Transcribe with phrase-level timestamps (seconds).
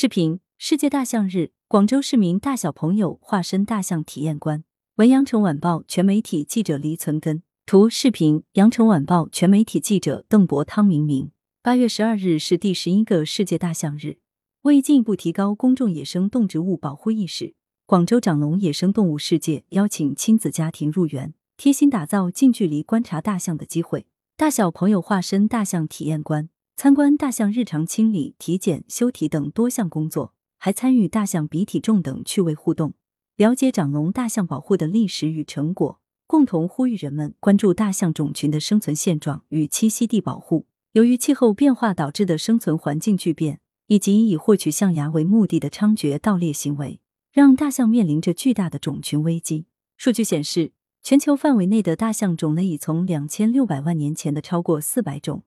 [0.00, 4.64] 视频：世界大象日，广州市民大小朋友化身大象体验官。
[4.94, 7.90] 文阳城晚报全媒体记者黎存根图。
[7.90, 11.30] 视频：羊城晚报全媒体记者邓博、汤明明。
[11.62, 14.16] 八月十二日是第十一个世界大象日。
[14.62, 17.52] 为进一步提高公众野生动植物保护意识，
[17.84, 24.06] 广州长隆野生动物世界邀请亲子家庭入园，贴心打造近距离观察大象的机会。
[24.38, 26.48] 大小朋友化身大象体验官，
[26.82, 32.94] 参观大象日常清理、体检、修体等多项工作，还参与大象比体重等趣味互动，
[33.36, 40.64] 了解长隆大象保护的历史与成果，共同呼吁人们关注大象种群的生存现状与栖息地保护。
[40.92, 43.60] 由于气候变化导致的生存环境巨变。
[43.88, 49.66] 以及以获取象牙为目的的猖獗盗猎行为，让大象面临着巨大的种群危机。
[49.98, 55.42] 数据显示，全球范围内的大象种类已从两千六百万年前的超过四百种，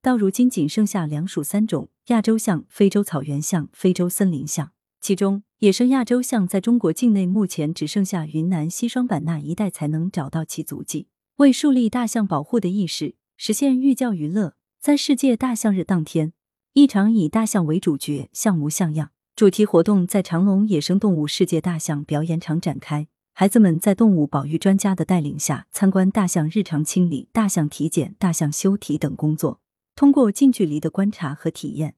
[0.00, 4.70] 到如今仅剩下两属三种：亚洲象、非洲草原象、非洲森林象。
[5.00, 11.08] 其中，野生亚洲象在中国境内目前只剩下云南西双版纳一带才能找到其足迹。
[11.36, 16.32] 为树立大象保护的意识，实现寓教于乐，在世界大象日当天。
[16.74, 23.08] 一场以大象为主角、象模象样主题活动在长隆野生动物世界大象表演场展开。
[23.32, 29.60] 孩子们在动物保育专家的带领下，参观大象日常清理、大象体检、大象修体等工作。
[29.98, 31.96] 通过近距离的观察和体验，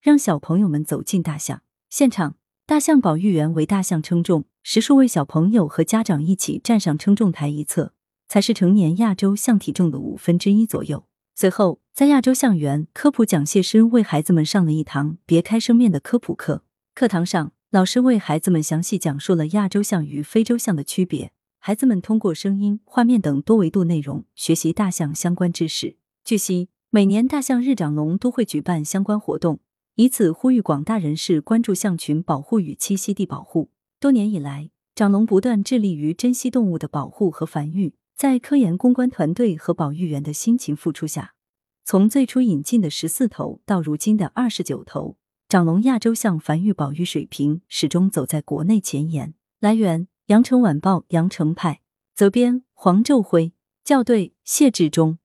[0.00, 2.36] 让小朋友们走进大象现场。
[2.64, 7.92] 大象保育员为大象称重，十数位小朋友和家长一起站上称重台一侧，
[8.26, 11.04] 才是成年亚洲象体重的五分之一左右。
[11.34, 16.64] 随后，在亚洲象园，科普讲解师为孩子们上了一堂别开生面的科普课。
[16.94, 21.32] 课堂上，老师为孩子们详细讲述了亚洲象与非洲象的区别。
[21.58, 25.96] 孩子们通过声音、画面等多维度内容学习大象相关知识。
[26.24, 29.60] 据悉，每年大象日，长隆都会举办相关活动，
[29.94, 33.70] 以此呼吁广大人士关注象群保护与栖息地保护。
[33.98, 37.94] 多年以来，长隆不断致力于珍稀动物的保护和繁育。
[38.14, 41.32] 在科研攻关团队和保育员的辛勤付出下，
[41.82, 45.16] 从最初引进的十四头到如今的二十九头，
[45.48, 49.32] 长隆亚洲象繁育保育水平始终走在国内前沿。
[49.60, 51.80] 来源：羊城晚报羊城派，
[52.14, 55.16] 责编：黄昼辉，校对：谢志忠。